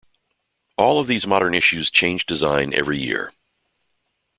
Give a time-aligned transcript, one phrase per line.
[0.77, 3.31] All of these modern issues changed design every year.